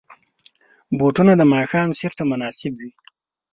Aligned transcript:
بوټونه 0.97 1.33
د 1.37 1.41
ماښام 1.53 1.89
سیر 1.99 2.11
ته 2.17 2.23
مناسب 2.31 2.73
وي. 2.79 2.89